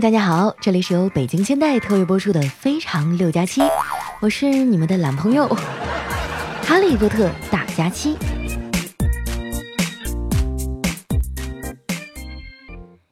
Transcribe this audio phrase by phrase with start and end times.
[0.00, 3.60] 大家好，这里是由北京现代特约播出的《非常六加七》，
[4.20, 5.46] 我是你们的懒朋友
[6.66, 8.16] 哈利波特大假期。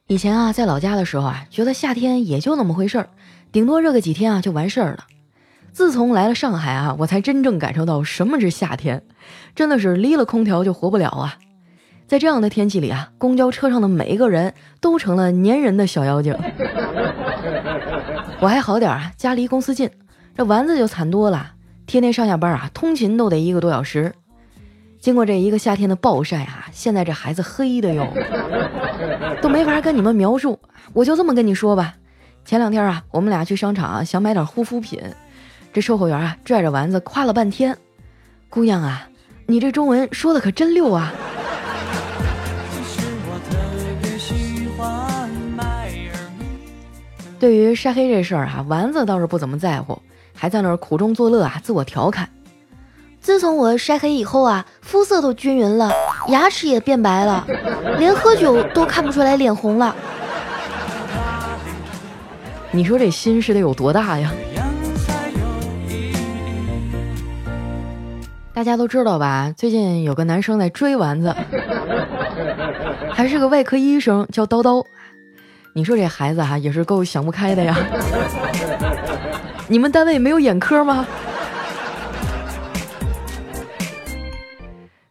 [0.08, 3.08] 以前啊，在老家的时候啊，觉得夏天也就那么回事儿，
[3.52, 5.04] 顶多热个几天啊就完事儿了。
[5.72, 9.04] 自从来了上海啊，我才真正感受到什么是夏天，
[9.54, 11.38] 真的是离了空调就活不了啊。
[12.12, 14.52] 在这样的天气里啊，公交车上的每一个人
[14.82, 16.36] 都成了粘人的小妖精。
[18.38, 19.88] 我还好点啊，家离公司近，
[20.36, 21.52] 这丸子就惨多了，
[21.86, 24.12] 天天上下班啊，通勤都得一个多小时。
[25.00, 28.06] 经过这一个夏天的暴晒啊，现在这孩子黑的哟，
[29.40, 30.60] 都没法跟你们描述。
[30.92, 31.94] 我就这么跟你说吧，
[32.44, 35.00] 前两天啊，我们俩去商场啊想买点护肤品，
[35.72, 37.74] 这售货员啊拽着丸子夸了半天，
[38.50, 39.08] 姑娘啊，
[39.46, 41.10] 你这中文说的可真溜啊。
[47.42, 50.00] 对于晒黑这事儿啊，丸子倒是不怎么在乎，
[50.32, 52.28] 还在那儿苦中作乐啊，自我调侃。
[53.20, 55.90] 自从我晒黑以后啊，肤色都均匀了，
[56.28, 57.44] 牙齿也变白了，
[57.98, 59.92] 连喝酒都看不出来脸红了。
[62.70, 64.32] 你说这心是得有多大呀？
[68.54, 69.52] 大家都知道吧？
[69.56, 71.34] 最近有个男生在追丸子，
[73.10, 74.86] 还是个外科医生，叫叨叨。
[75.74, 77.74] 你说这孩子哈也是够想不开的呀！
[79.68, 81.06] 你们单位没有眼科吗？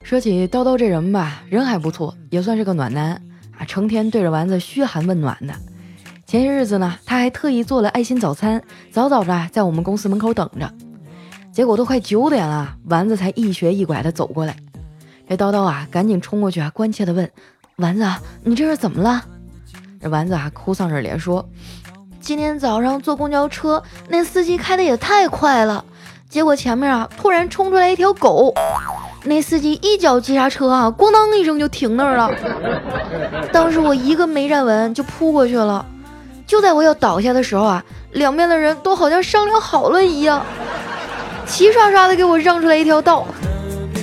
[0.04, 3.20] 说起叨叨这人吧，人还不错，也算是个暖男
[3.58, 5.54] 啊，成天对着丸子嘘寒问暖的。
[6.28, 10.72] 前些日子呢，他还特意做了爱心早餐，早早的在我们公司门口等着。
[11.52, 14.56] 结果都快九点了，丸子才一瘸一拐的走过来。
[15.28, 17.28] 这叨叨啊，赶紧冲过去啊，关切的问
[17.78, 18.06] ：“丸子，
[18.44, 19.26] 你这是怎么了？”
[20.02, 21.48] 这丸子啊，哭丧着脸说
[22.20, 25.86] ：“今天早上坐公交车，那司机开的也太快了，
[26.28, 28.52] 结果前面啊突然冲出来一条狗，
[29.26, 32.32] 那司机一脚急刹车啊，咣当一声就停那儿了。
[33.54, 35.86] 当时我一个没站稳就扑过去了，
[36.48, 40.44] 就在我要倒下的时候啊，两边的人都好像商量好了一样，
[41.46, 43.28] 齐刷刷的给我让出来一条道。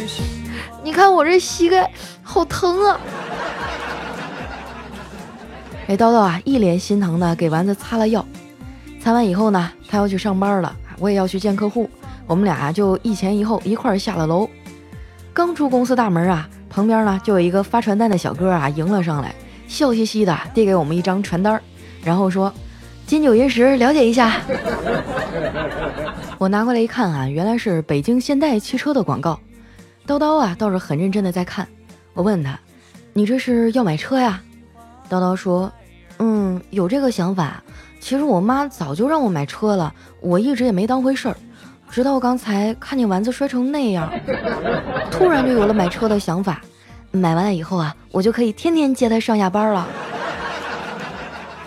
[0.85, 1.91] 你看我这膝盖
[2.23, 3.01] 好疼啊！”
[5.89, 8.23] 这叨叨啊，一脸心疼的给丸子擦了药。
[9.01, 11.89] 擦完以后呢，他要去上班了，我也要去见客户。
[12.27, 14.47] 我们俩就一前一后一块儿下了楼。
[15.33, 19.35] 刚出公司大门啊，旁边呢就有一个发传单的小哥啊迎了上来，
[19.67, 21.59] 笑嘻嘻的递给我们一张传单，
[22.05, 22.53] 然后说
[23.07, 24.43] ：“金九银十，了解一下。
[26.37, 29.41] ”我拿过来一看啊，原来是北京现代汽车的广告。
[30.07, 31.67] 叨叨啊倒是很认真的在看。
[32.13, 32.61] 我问他
[33.15, 34.43] ：“你这是要买车呀？”
[35.09, 35.73] 叨叨说。
[36.19, 37.63] 嗯，有这个想法。
[38.01, 41.37] 其实我妈早就让我买车了，我一直也没当回事儿。
[41.91, 44.11] 直到刚才看见丸子摔成那样，
[45.11, 46.61] 突然就有了买车的想法。
[47.11, 49.87] 买完了以后啊，我就可以天天接他上下班了。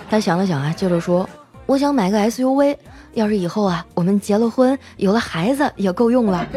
[0.10, 1.28] 他想了想啊，接着说
[1.66, 2.78] ：“我想买个 SUV，
[3.14, 6.46] 要是以后啊，我们结了婚，有了孩子也够用了。”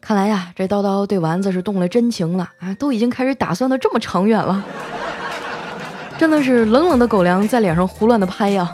[0.00, 4.64] 看来呀，这叨叨对丸子是动了真情了啊，都已经开始打算的这么长远了。
[6.22, 8.72] 真的是冷冷的狗粮在脸上胡乱的拍呀！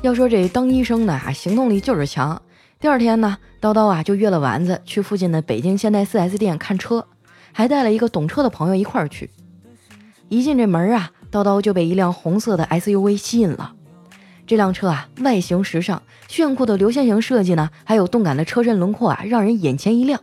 [0.00, 2.40] 要说这当医生的啊，行动力就是强。
[2.78, 7.04] 第二天呢，叨叨啊就约了丸子去附近的北京现代 4S 店看车，
[7.50, 9.28] 还带了一个懂车的朋友一块儿去。
[10.28, 13.72] 一进这门啊，叨叨就被一辆红色的 SUV 吸引了。
[14.46, 20.20] 这辆车啊，外形时尚，炫酷的流线型设计呢，还有动感的车身轮廓啊，让人眼前一亮。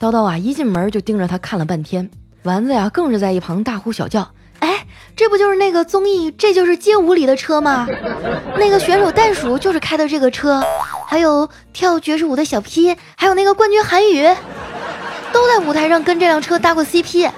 [0.00, 2.10] 叨叨啊，一进门就盯着他看了半天。
[2.48, 4.26] 丸子呀，更是在一旁大呼小叫
[4.60, 7.86] ：“哎，这不就是那个综艺《这就是街舞》里的车吗？
[8.58, 10.64] 那个选手袋鼠就是开的这个车，
[11.06, 14.26] 还有跳爵士舞的小 P，还有那个冠军韩宇，
[15.30, 17.30] 都在舞台上跟这辆车搭过 CP。”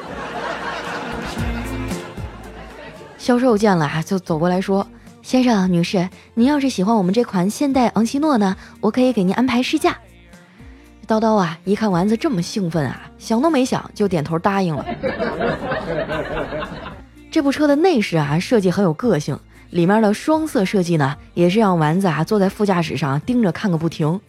[3.18, 4.86] 销售见了啊，就走过来说
[5.22, 9.98] ：“先生、女士，您要是喜欢我们这款现代昂希诺呢，我可以给您安排试驾。”
[11.10, 14.86] 叨叨啊，一看丸子这么兴奋啊，想都没想就点头答应了。
[17.32, 19.36] 这部车的内饰啊设计很有个性，
[19.70, 24.20] 里面的双色设计呢，也是让丸子啊坐在副驾驶上盯着看个不停。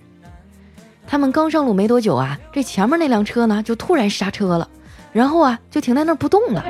[1.06, 4.68] 他们刚上路没多久啊，这前面那辆车呢就突然刹车了，
[5.12, 6.66] 然后啊就停在那儿不动了。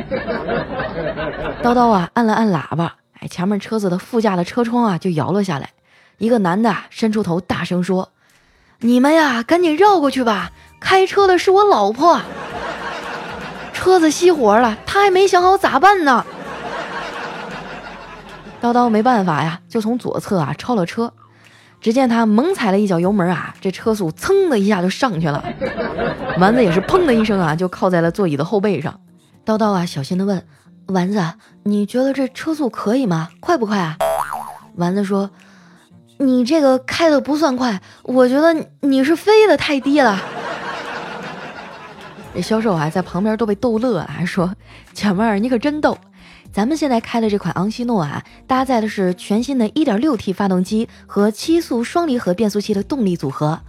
[1.64, 5.70] 叨叨啊按了按喇叭，哎，前面车子的副驾的车窗啊就摇了下来，
[6.18, 8.10] 一个男的啊伸出头大声说。
[8.84, 10.52] 你们呀，赶紧绕过去吧！
[10.80, 12.20] 开车的是我老婆，
[13.72, 16.26] 车子熄火了，他还没想好咋办呢。
[18.60, 21.14] 叨叨没办法呀，就从左侧啊超了车。
[21.80, 25.44] 只见他猛踩了一脚油门啊，这车速噌的一下就上去了。
[26.40, 29.00] 丸子也是砰的一声啊，就靠在了座椅的后背上。
[29.46, 30.44] 叨叨啊，小心的问
[30.88, 31.24] 丸子
[31.64, 33.30] ：“你觉得这车速可以吗？
[33.40, 33.98] 快不快啊？”
[34.78, 35.30] 丸子说
[36.22, 40.22] ：“你这个开的不算快，我觉得你是飞的太低了。”
[42.34, 44.54] 这销售啊，在旁边都被逗乐了，还说
[44.94, 45.98] ：“姐妹儿，你可真逗。”
[46.54, 53.60] 咱们现在开的这款昂希诺啊，搭载的是全新的 1.6T 发动机和七速双离合变速器的动力组合，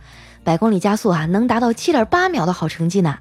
[0.44, 3.18] 百公里加速啊能达到7.8秒的好成绩呢。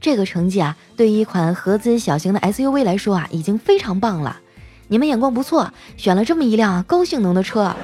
[0.00, 4.38] 这个成绩啊，对于一款合资小型的 SUV 来说啊，已经非常棒了。
[4.88, 7.76] 你们眼光不错，选了这么一辆高性能的车。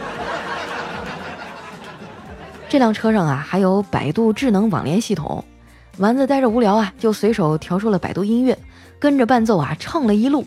[2.69, 5.45] 这辆车上啊，还有百度智能网联系统。
[5.99, 8.59] 丸子待着无聊啊，就随手调出了百度音乐，
[8.99, 10.45] 跟着伴奏啊唱了一路。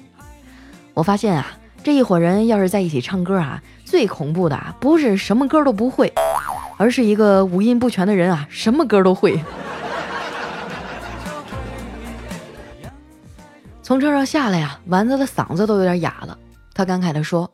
[0.93, 1.47] 我发现啊，
[1.81, 6.13] 这一伙人要是在一起唱歌啊，最恐怖的啊，不是什么歌都不会，
[6.77, 9.41] 而是一个五音不全的人啊，什么歌都会。
[13.81, 16.37] 从车上下来呀，丸子的嗓子都有点哑了。
[16.75, 17.49] 他感慨地说：“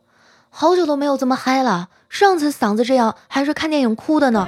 [0.50, 4.48] 好久都没有这么嗨了，上次嗓子这样还是看电影哭的呢。”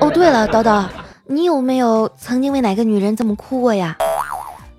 [0.00, 0.84] 哦，对了，叨叨，
[1.24, 3.96] 你有没有曾经为哪个女人这么哭过呀？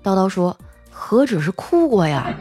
[0.04, 0.56] 叨叨说。
[0.92, 2.32] 何止是哭过呀！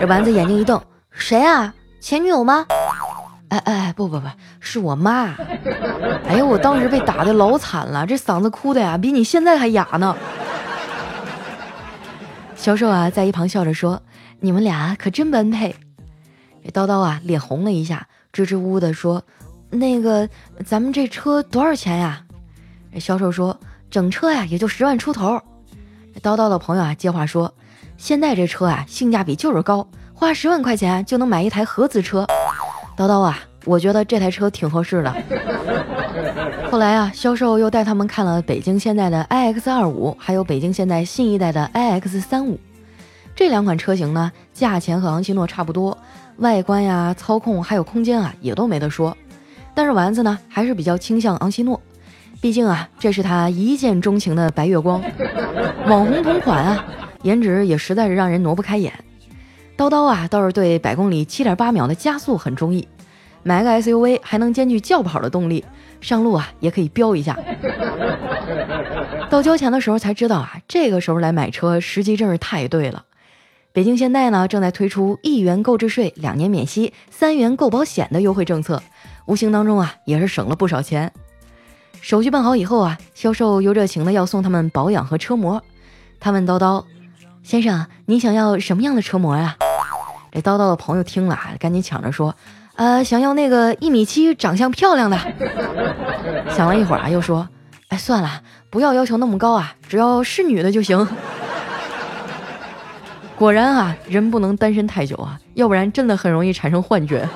[0.00, 0.80] 这丸子眼睛一瞪
[1.12, 1.72] ：“谁啊？
[2.00, 2.66] 前女友吗？”
[3.50, 4.26] 哎哎，不不不，
[4.58, 5.34] 是我妈！
[6.26, 10.16] 哎呀，我当时被打的老惨了，这嗓子哭的呀，比你现在还哑呢。
[12.56, 14.02] 销售啊，在一旁笑着说
[14.40, 15.76] ：“你们俩可真般配。”
[16.64, 19.22] 这叨叨啊，脸红了一下，支支吾吾的说
[19.70, 20.28] ：“那个，
[20.66, 22.20] 咱们这车多少钱呀？”
[22.98, 23.56] 销售说
[23.88, 25.40] ：“整车呀，也就十万出头。”
[26.20, 27.54] 叨叨的朋友啊，接话说
[27.96, 32.26] ：“现在这车啊，性价比就是高，花十万块钱就能买一台合资车。”
[32.98, 35.14] 叨叨啊，我觉得这台车挺合适的。
[36.72, 42.58] 后来啊，销售又带他们看了北京现代的 iX 二五，还有北京现代新一代的 iX 三五。
[43.36, 45.96] 这两款车型呢，价钱和昂希诺差不多，
[46.36, 49.16] 外观呀、操控还有空间啊，也都没得说。
[49.74, 51.80] 但是丸子呢，还是比较倾向昂希诺。
[52.40, 55.02] 毕竟啊，这是他一见钟情的白月光，
[55.88, 56.84] 网红同款啊，
[57.22, 58.92] 颜值也实在是让人挪不开眼。
[59.76, 62.86] 叨叨啊，倒是对百公里七点八秒的加速很中意，
[63.42, 65.64] 买个 SUV 还能兼具轿跑的动力，
[66.00, 67.36] 上路啊也可以飙一下。
[69.28, 73.02] 到交钱的时候才知道啊，这个时候来买车时机真是太对了。
[73.74, 78.80] 北京现代呢正在推出一元购置税、两年免息、三元购保险的优惠政策，
[79.26, 81.12] 无形当中啊也是省了不少钱。
[82.00, 85.60] 手续办好以后啊，销售又热情的要送他们保养和车模。
[86.20, 86.84] 他问叨叨
[87.42, 89.56] ：“先生，你想要什么样的车模呀？”
[90.30, 92.32] 这叨叨的朋友听了，赶紧抢着说
[92.78, 95.18] ：“呃，想要那个一米七、长相漂亮的。”
[96.54, 97.48] 想了一会儿啊，又说
[97.90, 101.04] ：“哎，算了，不要要求那么高啊，只要是女的就行。”
[103.36, 107.28] 果然啊，人不能单身太久啊，要不然真的很容易产生幻觉。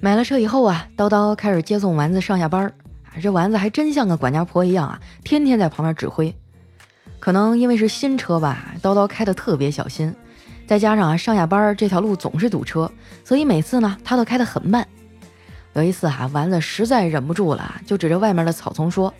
[0.00, 2.72] 买了车以后啊，叨叨开始接送丸子上下班儿。
[3.22, 6.34] 这丸子还真像个管家婆一样啊，天天在旁边指挥。
[7.20, 10.14] 可能因为是新车吧，叨叨开的特别小心，
[10.66, 12.90] 再加上啊上下班这条路总是堵车，
[13.22, 14.86] 所以每次呢他都开得很慢。
[15.74, 19.12] 有一次啊，丸子实在忍不住了，就指着外面的草丛说：“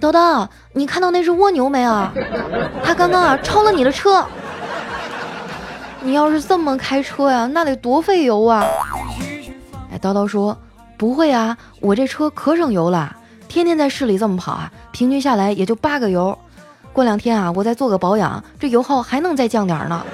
[0.00, 2.08] 叨叨，你看到那只蜗牛没有？
[2.82, 4.24] 它刚刚啊超了你的车。
[6.02, 8.62] 你要是这么开车呀，那得多费油啊！”
[9.90, 10.58] 哎叨叨说
[10.98, 13.16] ：“不会啊，我这车可省油了，
[13.48, 16.38] 天天在市里这么跑啊，平均下来也就八个油。
[16.92, 20.04] 过两天啊，我再做个保养，这油耗还能再降点呢。”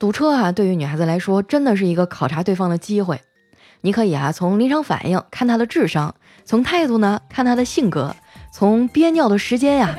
[0.00, 3.20] 堵车啊，对于女孩子来说，真的是一个考察对方的机会。
[3.82, 8.14] 你可以啊，从临场反应看他的智商，从态度呢看他的性格，
[8.52, 9.96] 从憋尿的时间呀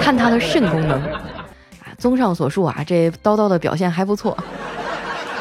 [0.00, 1.00] 看他的肾功能。
[1.02, 1.22] 啊，
[1.98, 4.36] 综上所述啊，这叨叨的表现还不错。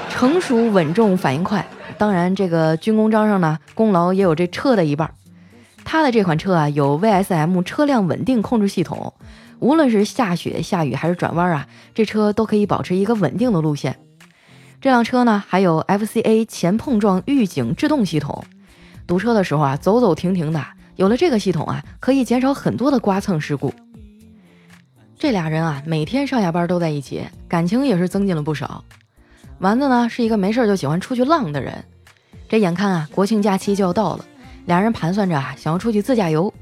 [0.10, 1.66] 成熟稳重，反应快。
[1.98, 5.12] 当然，这个军功章上呢，功劳也有这车的一半。
[5.84, 9.14] 他的这款车啊，有 VSM 车辆稳定控制系统，
[9.60, 14.00] 无论是下雪、下雨还是转弯啊，这车都可以保持一个稳定的路线。
[14.80, 18.44] 这辆车呢，还有 FCA 前碰撞预警制动系统，
[19.06, 20.64] 堵车的时候啊，走走停停的，
[20.96, 23.74] 有了这个系统啊，可以减少很多的刮蹭事故。
[25.18, 28.84] 这俩人啊，每天上下班都在一起，感情也是增进了不少。
[29.60, 31.84] 丸子呢是一个没事就喜欢出去浪的人，
[32.50, 34.26] 这眼看啊国庆假期就要到了，
[34.66, 36.54] 俩人盘算着啊想要出去自驾游。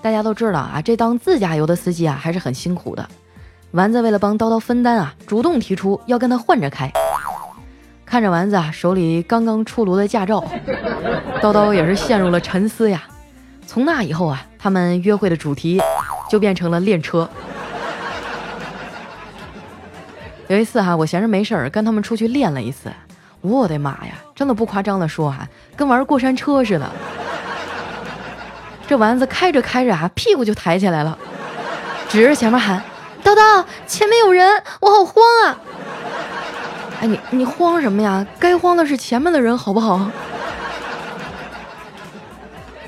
[0.00, 3.06] 大家都知道啊，这当自驾游的司机啊还是很辛苦的，
[3.72, 6.90] 丸子为了帮叨叨分担啊，主动提出要跟他换着开。
[8.06, 10.44] 看着丸子啊手里刚刚出炉的驾照，
[11.42, 13.02] 叨叨也是陷入了沉思呀。
[13.66, 15.80] 从那以后啊，他们约会的主题
[16.28, 17.28] 就变成了练车。
[20.48, 22.92] 有一次哈，我闲着没事儿跟他们出去练了一次，
[23.40, 26.88] 我的妈呀，真的不夸张的说哈，跟玩过山车似的。
[28.86, 31.18] 这丸子开着开着啊，屁股就抬起来了，
[32.08, 32.80] 指着前面喊
[33.24, 35.58] ：“叨叨，前面有人，我好慌啊！”
[37.06, 38.26] 你你慌什么呀？
[38.38, 40.10] 该慌的是前面的人，好不好？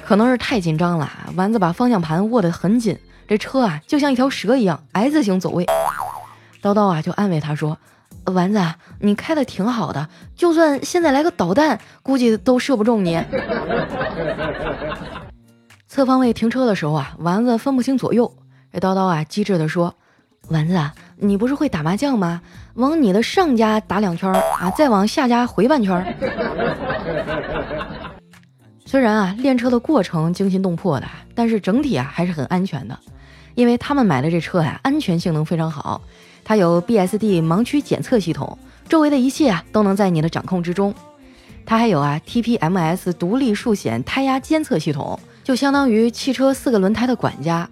[0.05, 2.97] 可能是太紧张了，丸子把方向盘握得很紧，
[3.27, 5.67] 这车啊就像一条蛇一样 S 型走位。
[6.63, 7.77] 叨叨啊就安慰他说
[8.33, 8.63] ：“丸子，
[9.01, 13.23] 你开的挺好的，就算现在来个导弹，估计都射不中你。”
[15.89, 18.33] 侧方位停车的时候啊，丸子分不清左右。
[18.73, 19.95] 这叨叨啊，机智的说
[20.51, 22.41] ：“丸子，你不是会打麻将吗？
[22.75, 26.17] 往你的上家打两圈啊，再往下家回半圈。
[28.85, 32.99] 虽然啊，练车的过程惊心动魄的，但是整体啊还是很安全的，
[33.55, 36.01] 因为他们买的这车呀，安全性能非常好。
[36.45, 38.57] 它有 BSD 盲区检测系统，
[38.89, 40.95] 周围的一切啊都能在你的掌控之中。
[41.65, 45.19] 它还有啊 TPMS 独立数显胎压监测系统。
[45.43, 47.69] 就相当于汽车四个轮胎的管家，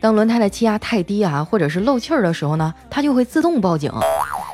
[0.00, 3.92] 当轮胎的气压太低啊，或者是漏气儿的时候呢，它就会自动报警，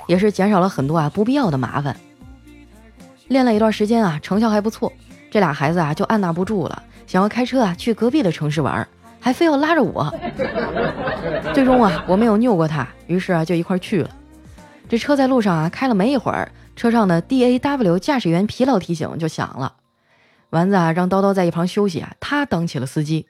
[0.07, 1.95] 也是减少了很多啊不必要的麻烦。
[3.29, 4.91] 练了一段时间啊，成效还不错，
[5.31, 8.87] 这俩孩子啊就按捺不住了，想要开车啊去隔壁的城市玩，
[9.21, 10.11] 还非要拉着我。
[11.53, 14.11] 最终啊，我没有拗过他，于是啊就一块去了。
[14.89, 19.75] 这车在路上啊开了没一会儿，车上的 DAW 驾驶员疲劳提醒就响了。
[20.51, 23.27] 丸子啊，让叨叨在一旁休息啊，他当起了司机。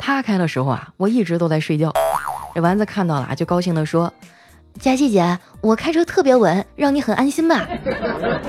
[0.00, 1.92] 他开的时候啊，我一直都在睡觉。
[2.54, 4.12] 这丸子看到了，就高兴地说
[4.80, 7.68] ：“佳琪姐，我开车特别稳，让你很安心吧？”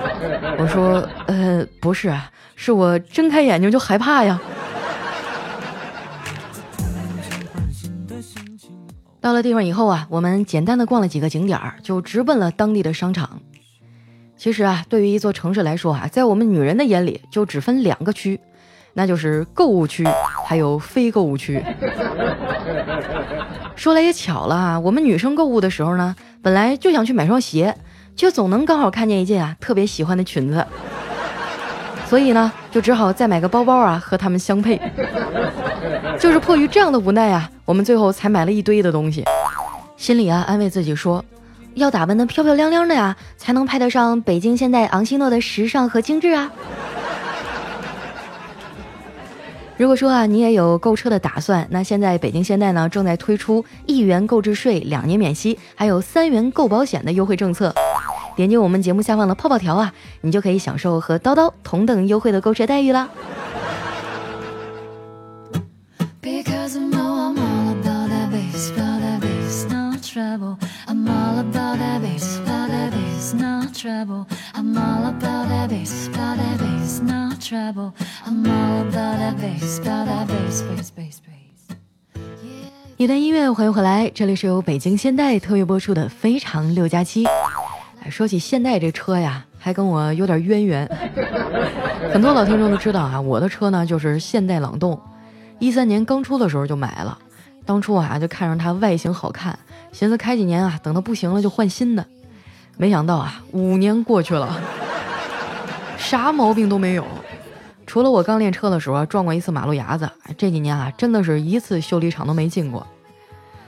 [0.58, 4.40] 我说：“呃，不是啊，是我睁开眼睛就害怕呀。”
[9.20, 13.40] 到了地方以后啊，我们简单的逛了几个景点儿，就直奔了当地的商场。
[14.36, 18.40] 其实啊，对于一座城市来说啊，在我们女人的眼里就只分两个区，
[18.94, 20.08] 那就是购物区，
[20.46, 21.64] 还有非购物区。
[23.76, 27.76] 说来也巧了啊，我们女生购物的时候呢，本来就想去买双鞋，
[28.16, 30.66] 却总能刚好看见一件啊特别喜欢的裙子，
[32.08, 34.80] 所以呢，就只好再买个包包啊和他们相配。
[36.20, 39.26] 就是迫于这样的无奈啊，我们最后才买了一堆的东西，
[39.98, 41.24] 心里啊安慰自己说。
[41.74, 46.52] 要打扮的漂漂亮亮的呀，才能派得上北京现代昂希诺的时尚和精致啊！
[49.82, 57.74] 如果说啊，你也有购车的打算，那现在北京现代呢正在推出一元购置税、两年免息，还有三元购保险的优惠政策。
[58.36, 63.10] 点击我们节目下方的泡泡条啊，你就可以享受和叨叨同等优惠的购车待遇啦
[77.56, 77.94] 了。
[82.98, 87.26] 一段音乐，欢迎回来，这里是由北京现代特约播出的《非常六加七》。
[88.10, 90.88] 说起现代这车呀，还跟我有点渊源。
[92.12, 95.00] 很多老听众都知道啊，我的车呢就是现代朗动，
[95.60, 97.18] 一三年刚出的时候就买了。
[97.66, 99.58] 当初啊就看上它外形好看，
[99.92, 102.06] 寻思开几年啊，等它不行了就换新的。
[102.78, 104.60] 没想到啊，五年过去了，
[105.98, 107.06] 啥毛病都没有，
[107.92, 112.88] 除了我刚练车的时候撞过一次马路牙子，这几年啊，真的是一次修理厂都没进过。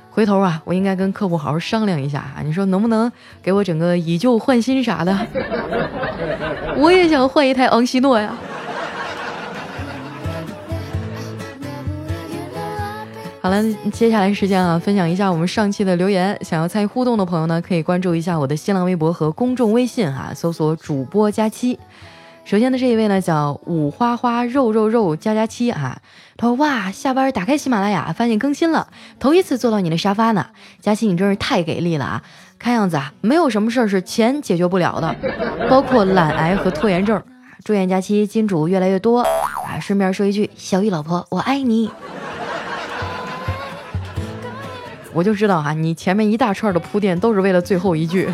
[0.09, 3.11] 回头啊，我应该跟客户好好商量一下啊，你说能不能
[3.41, 5.13] 给我整个以旧换新啥的？
[6.77, 8.33] 我也想换一台昂希诺呀。
[13.41, 13.61] 好了，
[13.91, 16.39] 接下来时间啊，分享一下我们上期的留言。
[16.45, 21.77] 想要参与互动的朋友呢，可以关注一下我的新浪微博和公众微信哈，搜索主播佳期。
[22.45, 25.97] 首先的这一位呢，叫五花花肉肉肉加加七啊，
[26.35, 30.47] 他说哇，下班打开喜马拉雅，发现更新了，头一次坐到你的沙发呢，
[30.81, 32.23] 佳期你真是太给力了啊！
[32.59, 35.15] 看样子啊，没有什么事儿是钱解决不了的，
[35.69, 37.21] 包括懒癌和拖延症。
[37.63, 39.79] 祝愿佳期金主越来越多啊！
[39.79, 41.89] 顺便说一句，小雨老婆，我爱你。
[45.13, 48.29] 我就知道哈，你前面一大串的铺垫都是为了最后一句。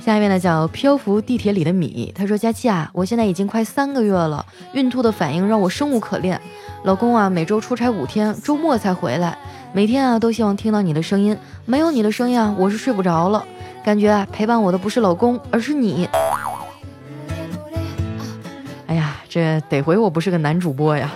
[0.00, 6.40] 下一位呢叫漂浮地铁里的米，他说：“佳期啊，我现在已经快三个月了，孕吐的反应让我生无可恋。
[6.84, 9.36] 老公啊，每周出差五天，周末才回来，
[9.74, 13.44] 每天啊都希望听到你的声音，没有你的声音啊，我是睡不着了。
[13.84, 16.08] 感觉陪伴我的不是老公，而是你。
[18.86, 21.10] 哎呀，这得回我不是个男主播呀！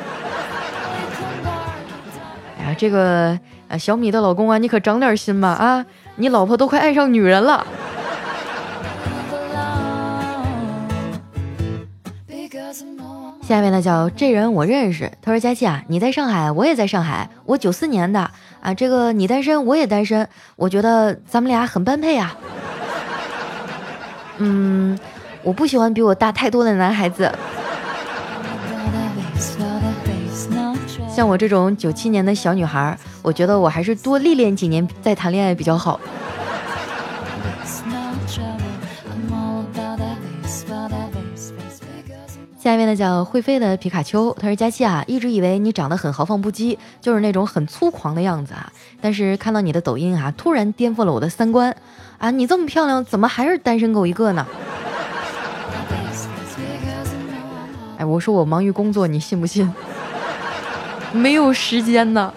[2.61, 3.39] 哎呀，这个
[3.79, 5.87] 小米的老公啊，你可长点心吧啊！
[6.17, 7.67] 你老婆都快爱上女人了。
[13.47, 22.35] 下面呢叫这人我认识，他说佳琪啊，你在上海，我也在上海，我九四年的啊，这个你单身，我也单身，我觉得咱们俩很般配啊。
[24.39, 24.99] 嗯，
[25.43, 27.31] 我不喜欢比我大太多的男孩子，
[31.15, 36.01] 像我这种九七年的小女孩，我觉得我还是多历练几年再谈恋爱比较好。
[42.65, 48.73] 下一位呢叫会飞的皮卡丘，他说佳期啊，一直以为你长得很豪放不羁，就是那种很粗狂的样子啊。
[49.03, 51.77] 但是看到你的抖音啊，突然颠覆了我的三观
[52.17, 52.31] 啊！
[52.31, 54.47] 你这么漂亮，怎么还是单身狗一个呢？
[57.99, 59.71] 哎，我说我忙于工作，你信不信？
[61.13, 62.33] 没有时间呢。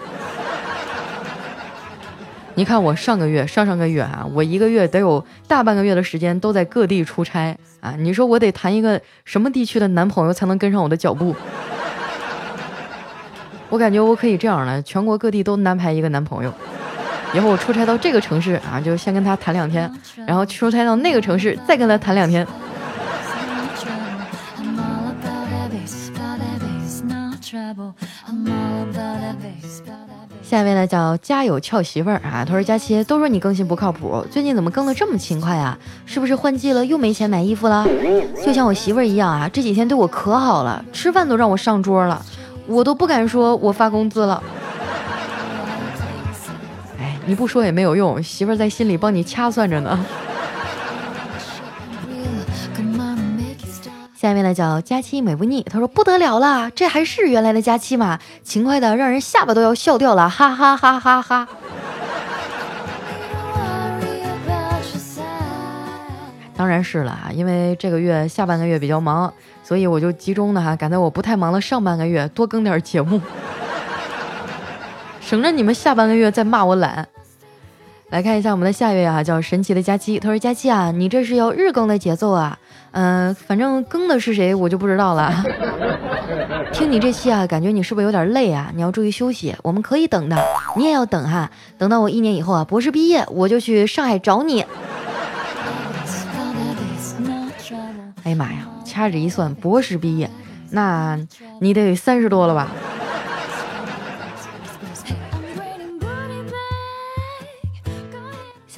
[2.58, 7.94] 你看我上个月、上上个月啊，我一个月得有大半个月的时间都在各地出差啊！
[7.96, 11.32] 你说我得谈一个什么地区的男朋友才能跟上我的脚步？
[13.68, 16.52] 我感觉我可以这样了，全国各地都安排一个男朋友，
[17.32, 19.88] 以后我出差到这个城市啊，就先跟他谈两天，
[20.26, 22.44] 然后出差到那个城市再跟他谈两天。
[30.48, 35.78] 下一位呢叫家有俏媳妇儿啊，他说佳琪都说你更新不靠谱，最近怎么更的这么勤快啊？
[36.06, 37.86] 是不是换季了又没钱买衣服了？
[38.42, 42.24] 就像我媳妇儿一样啊，这几天对我可好了，吃饭都让我上桌了，
[42.66, 44.42] 我都不敢说我发工资了。
[46.98, 50.02] 哎，你不说也没有用，媳妇儿在心里帮你掐算着呢。
[54.20, 58.18] 下面呢叫佳期美不腻，他说不得了了，这还是原来的佳期吗？
[58.42, 61.48] 勤快的让人下巴都要笑掉了，哈哈哈哈哈。
[66.56, 73.20] 当然是了啊，因为这个月下半个月比较忙，所以我就集中的哈，赶在我不太忙的上半个月多更点节目，
[75.20, 77.06] 省着你们下半个月再骂我懒。
[78.10, 82.58] 来看一下我们的下一位啊，叫神奇的佳期，他说佳期啊，你这是要日更的节奏啊。
[82.92, 85.44] 嗯，反正更的是谁我就不知道了。
[86.72, 88.72] 听你这期啊，感觉你是不是有点累啊？
[88.74, 89.54] 你要注意休息。
[89.62, 90.42] 我们可以等的，
[90.74, 91.50] 你也要等哈。
[91.76, 94.64] 等到我一年以后啊，博士毕业，我就去上海找你。
[98.24, 100.30] 哎呀妈呀，掐指一算，博士毕业，
[100.70, 101.18] 那
[101.60, 102.68] 你得三十多了吧？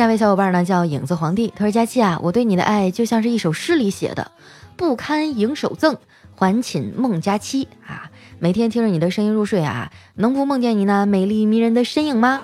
[0.01, 4.31] 下位小伙伴呢叫影子皇帝，他说：“佳期啊，我对你的爱就像是一首诗里写的，
[4.75, 5.95] 不堪迎首赠，
[6.35, 8.11] 还寝梦佳期啊。
[8.39, 12.41] 每天听着你的声音入睡啊，能不梦见你那美丽迷人的身影吗？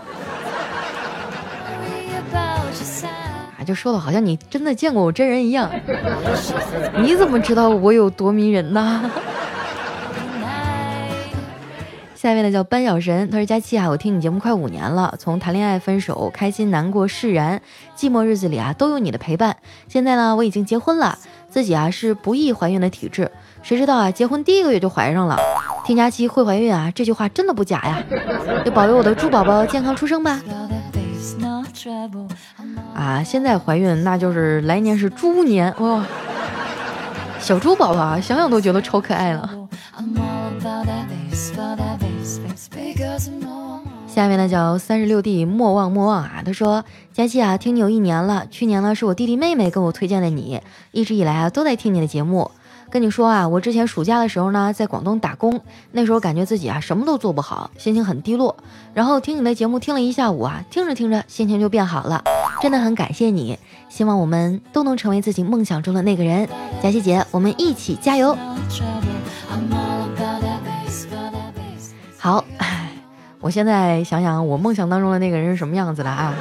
[3.59, 5.71] 啊，就说的好像你真的见过我真人一样。
[7.01, 9.11] 你怎么知道我有多迷人呢？”
[12.27, 17.61] 下一位呢叫班小神，他说佳期啊，我听你节目快五年了，从谈恋爱、分手、开心、难过、释然，
[17.97, 19.57] 寂寞日子里啊都有你的陪伴。
[19.87, 21.17] 现在呢我已经结婚了，
[21.49, 23.31] 自己啊是不易怀孕的体质，
[23.63, 25.39] 谁知道啊结婚第一个月就怀上了。
[25.85, 28.03] 听佳期会怀孕啊，这句话真的不假呀，
[28.65, 30.43] 就保佑我的猪宝宝健康出生吧。
[32.93, 36.05] 啊，现在怀孕那就是来年是猪年哇，
[37.39, 39.49] 小猪宝宝啊，想想都觉得超可爱了。
[44.07, 50.61] 下面呢叫三十六弟莫忘莫忘啊，他说佳琪啊，听你有一年了，去年呢是我弟弟妹妹跟我推荐的你，
[50.93, 52.51] 一直以来啊都在听你的节目。
[52.89, 55.61] 跟你说啊，我之前暑假的时候呢在广东打工，
[55.93, 58.57] 那时候感觉自己啊什么都做不好，心情很低落。
[58.95, 62.25] 然后听你的节目听了一下午啊，听着听着心情就变好了，
[62.63, 63.59] 真的很感谢你。
[63.91, 66.49] 希望我们都能成为自己梦想中的那个人，
[66.83, 68.35] 佳琪姐，我们一起加油。
[72.19, 72.43] 好。
[73.47, 76.35] 我现在想想，我梦想当中的那个人是什么样子的啊？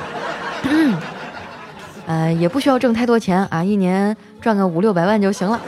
[2.07, 5.61] 呃，也不需要挣太多钱啊，一年赚个五六百万就行了。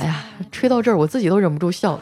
[0.00, 1.96] 哎呀，吹到这儿，我自己都忍不住笑。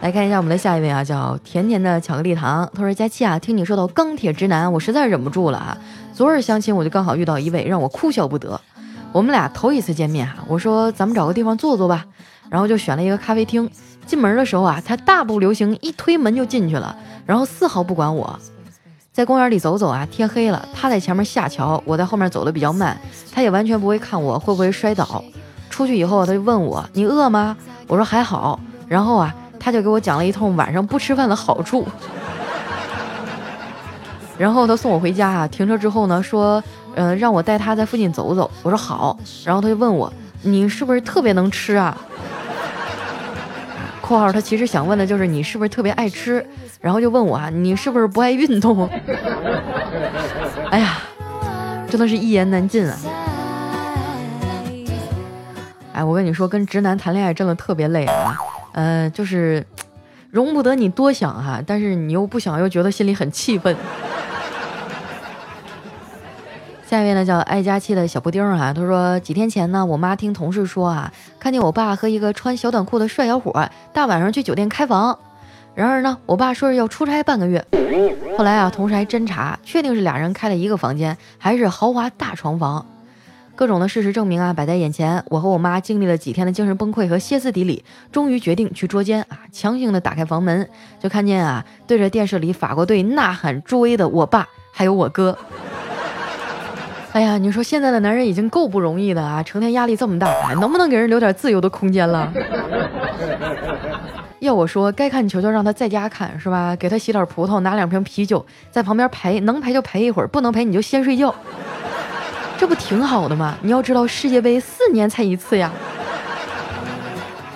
[0.00, 2.66] 来看一下我们的下一位啊，叫甜甜的巧克力糖。
[2.74, 5.76] 他说：“佳期啊，听你说到钢铁直男，我实在忍不住了啊。
[6.14, 8.58] 昨日相亲，我就刚好遇到一位让我哭笑不得。”
[9.16, 12.04] 我们俩头一次见面哈，我说咱们找个地方坐坐吧，
[12.50, 13.66] 然后就选了一个咖啡厅。
[14.04, 18.38] 进门的时候啊，他大步流星，一推门就进去了，然后丝毫不管我。
[19.14, 22.94] 在公园里走走啊，天黑了，他在前面下桥，我在后面走的比较慢，
[23.32, 25.24] 他也完全不会看我会不会摔倒。
[25.70, 27.56] 出去以后，他就问我：“你饿吗？”
[27.88, 31.88] 我说：“还好。”然后啊，他就给我讲了一通晚上不吃饭的好处。
[34.36, 36.62] 然后他送我回家啊，停车之后呢，说
[36.96, 41.96] ：“呃，让我带他在附近走走。”我说：“好。”然后他就问我：“你是不是特别能吃啊
[44.02, 46.44] ？”（括号他其实想问的就是你是不是特别爱吃？）
[46.80, 48.88] 然后就问我啊，你是不是不爱运动？
[50.70, 50.98] 哎呀，
[51.88, 52.96] 真的是一言难尽啊！
[55.92, 58.36] 哎，我跟你说，跟直男谈恋爱真的特别累啊。
[58.72, 59.64] 呃，就是
[60.30, 63.74] 容不得你多想哈，但是你又不想，又觉得心里很气愤。
[66.96, 75.18] 下一位呢叫爱佳期的小布丁啊，他说几天前呢，我妈听同事说啊，看见我爸和一个穿小短裤的帅小伙大晚上去酒店开房。
[75.74, 77.62] 然而呢，我爸说是要出差半个月。
[78.38, 82.86] 后来啊，同事还侦查，确定是俩人开了一个房间，还是豪华大床房。
[83.54, 85.22] 各种的事实证明啊，摆在眼前。
[85.28, 89.40] 我和我妈经历了几天的精神崩溃和歇斯底里，终于决定去捉奸啊！
[89.52, 90.66] 强行的打开房门，
[90.98, 95.36] 就看见啊，对着电视里法国队呐喊助威的我爸，还有我哥。
[97.16, 100.28] 哎呀，你说现在的男人已经够不容易的啊，成天压力这么大，
[100.60, 102.30] 能不能给人留点自由的空间了？
[104.40, 106.76] 要我说，该看球球让他在家看，是吧？
[106.76, 111.34] 给他洗点葡萄，拿两瓶啤酒，在旁边陪，能陪就陪一会儿，不能陪你就先睡觉，
[112.58, 113.56] 这不挺好的吗？
[113.62, 115.72] 你要知道，世界杯四年才一次呀，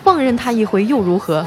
[0.03, 1.45] 放任他一回又如何？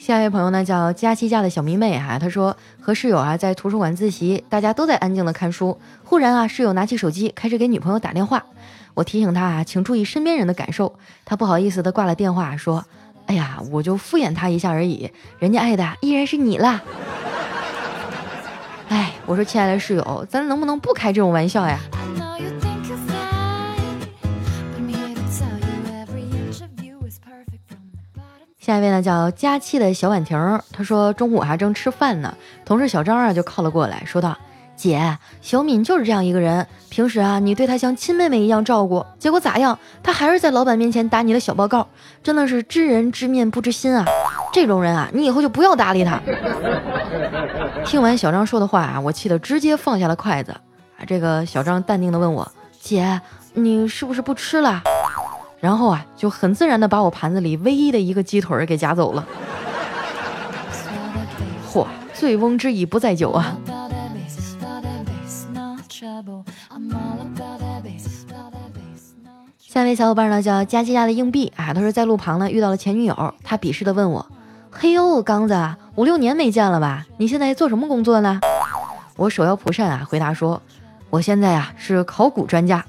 [0.00, 8.42] 下一位朋友呢，叫佳期家的小迷妹哈，她说和室友啊在图书馆自习，大家都在安静的看书，忽然啊室友拿起手机开始给女朋友打电话。
[8.94, 10.94] 我提醒他啊，请注意身边人的感受。
[11.26, 12.82] 他不好意思的挂了电话，说
[13.28, 16.80] ：“哎呀，我就敷衍他一下而已，人家爱的依然是你啦。
[18.88, 21.78] ”哎，我说亲爱的室友，咱能不能不开这种玩笑呀？
[28.70, 30.38] 下一位呢，叫佳期的小婉婷，
[30.72, 32.32] 她说中午还正吃饭呢，
[32.64, 34.36] 同事小张啊就靠了过来，说道。
[34.76, 36.64] 姐，小敏就是这样一个人。
[36.88, 39.76] 平时啊，你对她像亲妹妹一样照顾，结果咋样？
[40.04, 41.84] 她还是在老板面前打你的小报告，
[42.22, 44.06] 真的是知人知面不知心啊！
[44.52, 46.20] 这种人啊，你以后就不要搭理他。
[47.84, 50.52] 听完小张说的话啊，我气得直接放下了筷子。
[50.52, 53.20] 啊，这个小张淡定的问我：“姐，
[53.52, 54.80] 你是不是不吃了？”
[55.60, 59.26] 然后啊，就很自然的把我盘子里唯一的一个鸡腿给夹走了。
[61.70, 63.56] 嚯，醉翁之意不在酒啊！
[69.58, 74.26] 下一位小伙伴呢叫佳琪家的硬币啊，他说在路旁呢遇到了前女友，他鄙视的问我
[74.72, 77.06] ：“嘿呦，刚子，五六年没见了吧？
[77.18, 78.40] 你现在做什么工作呢？”
[79.16, 80.60] 我手摇蒲扇啊，回答说
[81.10, 82.84] ：“我现在啊是考古专家。”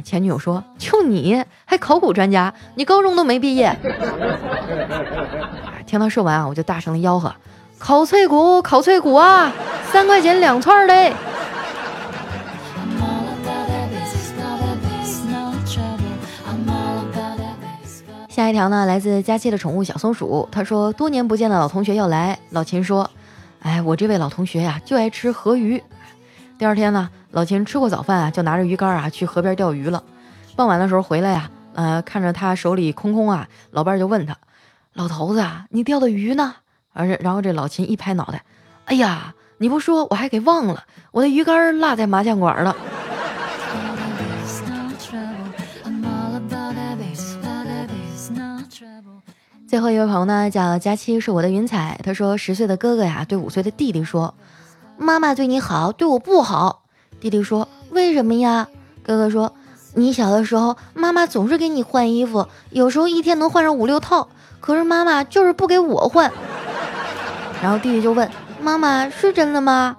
[0.00, 2.52] 前女友说：“就你还考古专家？
[2.74, 3.76] 你高中都没毕业。
[5.86, 7.34] ”听他说完啊，我就大声的吆喝
[7.78, 9.52] ：“烤脆骨，烤脆骨啊，
[9.90, 11.12] 三块钱两串嘞！”
[18.28, 20.48] 下一条呢，来自佳期的宠物小松鼠。
[20.50, 22.38] 他说，多年不见的老同学要来。
[22.48, 23.08] 老秦说
[23.60, 25.82] ：“哎，我这位老同学呀，就爱吃河鱼。”
[26.58, 30.02] 第二天呢，老秦吃过早饭啊，就拿着鱼竿啊去河边钓鱼了。
[30.54, 34.36] 傍晚的时候回来呀，呃，看着他手里空空啊，老伴就问他
[34.92, 36.54] ：“老头子啊，你钓的鱼呢？”
[36.92, 38.44] 而然后这老秦一拍脑袋
[38.84, 42.76] ：“哎呀，你不说我还给忘了，我的鱼竿落在麻将馆了。”
[49.66, 51.98] 最后一位朋友呢，叫佳期，是我的云彩。
[52.04, 54.34] 他说，十岁的哥哥呀，对五岁的弟弟说
[54.98, 56.80] ：“妈妈对你好，对我不好。”
[57.22, 58.66] 弟弟说：“为什么呀？”
[59.06, 59.54] 哥哥说
[59.94, 64.26] ：“你小的时候，妈妈总是给你换衣服，有时候一天能换上五六套，
[64.58, 66.32] 可是妈妈就是不给我换。
[67.62, 68.28] ”然后弟弟就问
[68.60, 69.96] ：“妈妈是真的吗？”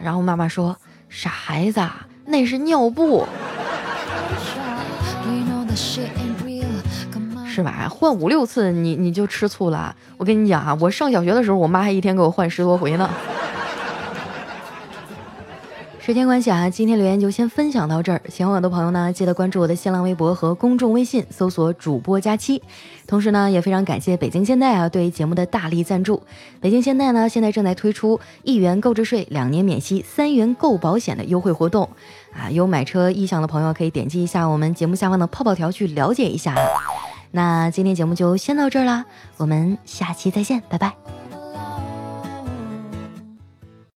[0.00, 0.74] 然后妈妈说
[1.10, 1.82] ：“傻孩子，
[2.24, 3.26] 那是尿布。
[7.46, 7.88] ”是吧？
[7.90, 9.94] 换五六次，你你就吃醋了。
[10.16, 13.10] 我跟你讲啊，我上小学的时候，我妈还一天给我换十多回呢。
[16.04, 18.20] 时间关系啊，今天留言就先分享到这儿。
[18.28, 22.62] 喜欢我的朋友呢，记得关注我的新浪微博和公众微信，搜索“主播佳期”。
[23.08, 26.22] 同时呢，也非常感谢北京现代啊对节目的大力赞助。
[26.60, 31.88] 北京现代呢，现在正在推出一元购置税、两年免息、三元购保险的优惠活动
[32.34, 36.54] 啊，有买车意向的朋友可以点击一下我们节目下方的泡泡条去了解一下。
[37.30, 39.06] 那今天节目就先到这儿啦，
[39.38, 41.23] 我们下期再见，拜拜。